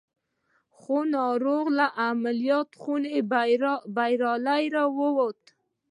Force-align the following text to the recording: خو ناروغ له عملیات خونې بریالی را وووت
خو 0.77 0.97
ناروغ 1.15 1.65
له 1.79 1.87
عملیات 2.07 2.69
خونې 2.81 3.19
بریالی 3.97 4.63
را 4.75 4.85
وووت 4.97 5.41